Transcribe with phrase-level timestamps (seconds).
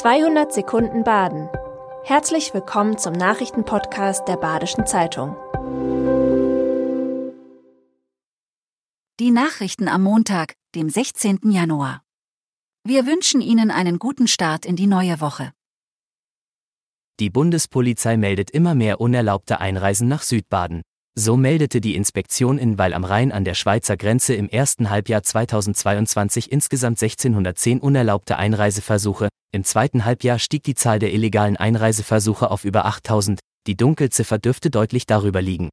[0.00, 1.50] 200 Sekunden Baden.
[2.04, 5.36] Herzlich willkommen zum Nachrichtenpodcast der Badischen Zeitung.
[9.20, 11.40] Die Nachrichten am Montag, dem 16.
[11.50, 12.02] Januar.
[12.82, 15.52] Wir wünschen Ihnen einen guten Start in die neue Woche.
[17.20, 20.80] Die Bundespolizei meldet immer mehr unerlaubte Einreisen nach Südbaden.
[21.18, 25.22] So meldete die Inspektion in Weil am Rhein an der Schweizer Grenze im ersten Halbjahr
[25.22, 32.64] 2022 insgesamt 1610 unerlaubte Einreiseversuche, im zweiten Halbjahr stieg die Zahl der illegalen Einreiseversuche auf
[32.64, 35.68] über 8000, die Dunkelziffer dürfte deutlich darüber liegen.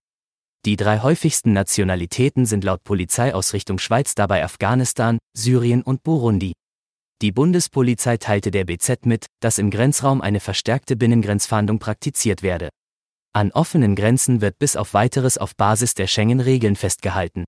[0.66, 6.54] Die drei häufigsten Nationalitäten sind laut Polizeiausrichtung Schweiz dabei Afghanistan, Syrien und Burundi.
[7.22, 12.70] Die Bundespolizei teilte der BZ mit, dass im Grenzraum eine verstärkte Binnengrenzfahndung praktiziert werde.
[13.38, 17.46] An offenen Grenzen wird bis auf weiteres auf Basis der Schengen-Regeln festgehalten.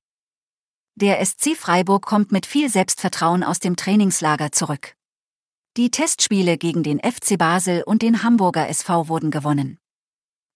[0.94, 4.94] Der SC Freiburg kommt mit viel Selbstvertrauen aus dem Trainingslager zurück.
[5.78, 9.80] Die Testspiele gegen den FC Basel und den Hamburger SV wurden gewonnen.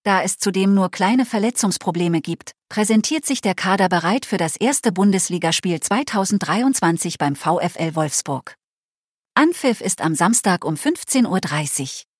[0.03, 4.91] Da es zudem nur kleine Verletzungsprobleme gibt, präsentiert sich der Kader bereit für das erste
[4.91, 8.53] Bundesligaspiel 2023 beim VfL Wolfsburg.
[9.33, 12.12] Anpfiff ist am Samstag um 15.30 Uhr.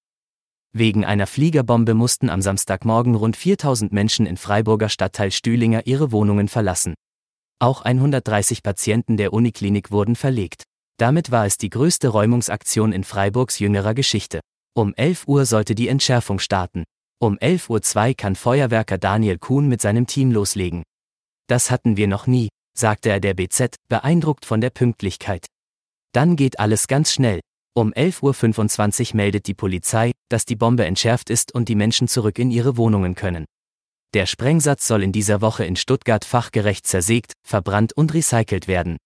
[0.75, 6.47] Wegen einer Fliegerbombe mussten am Samstagmorgen rund 4000 Menschen in Freiburger Stadtteil Stühlinger ihre Wohnungen
[6.47, 6.95] verlassen.
[7.59, 10.63] Auch 130 Patienten der Uniklinik wurden verlegt.
[10.97, 14.39] Damit war es die größte Räumungsaktion in Freiburgs jüngerer Geschichte.
[14.75, 16.85] Um 11 Uhr sollte die Entschärfung starten.
[17.21, 20.81] Um 11.02 Uhr kann Feuerwerker Daniel Kuhn mit seinem Team loslegen.
[21.47, 25.45] Das hatten wir noch nie, sagte er der BZ, beeindruckt von der Pünktlichkeit.
[26.13, 27.41] Dann geht alles ganz schnell,
[27.75, 32.39] um 11.25 Uhr meldet die Polizei, dass die Bombe entschärft ist und die Menschen zurück
[32.39, 33.45] in ihre Wohnungen können.
[34.13, 38.97] Der Sprengsatz soll in dieser Woche in Stuttgart fachgerecht zersägt, verbrannt und recycelt werden.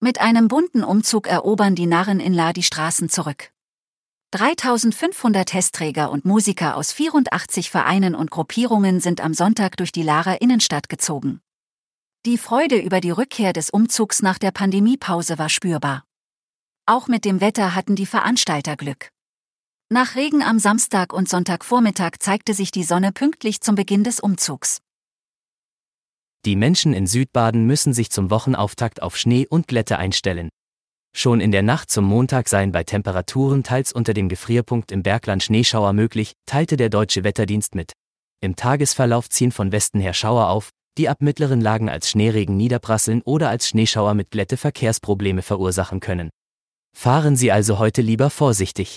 [0.00, 3.50] Mit einem bunten Umzug erobern die Narren in La die Straßen zurück.
[4.32, 10.34] 3500 Testträger und Musiker aus 84 Vereinen und Gruppierungen sind am Sonntag durch die Lara
[10.34, 11.40] Innenstadt gezogen.
[12.26, 16.04] Die Freude über die Rückkehr des Umzugs nach der Pandemiepause war spürbar.
[16.86, 19.10] Auch mit dem Wetter hatten die Veranstalter Glück.
[19.94, 24.80] Nach Regen am Samstag und Sonntagvormittag zeigte sich die Sonne pünktlich zum Beginn des Umzugs.
[26.44, 30.48] Die Menschen in Südbaden müssen sich zum Wochenauftakt auf Schnee und Glätte einstellen.
[31.16, 35.44] Schon in der Nacht zum Montag seien bei Temperaturen teils unter dem Gefrierpunkt im Bergland
[35.44, 37.92] Schneeschauer möglich, teilte der deutsche Wetterdienst mit.
[38.40, 43.22] Im Tagesverlauf ziehen von Westen her Schauer auf, die ab mittleren Lagen als Schneeregen niederprasseln
[43.22, 46.30] oder als Schneeschauer mit Glätte Verkehrsprobleme verursachen können.
[46.96, 48.96] Fahren Sie also heute lieber vorsichtig.